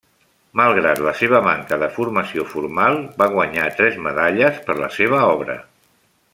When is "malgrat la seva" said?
0.59-1.41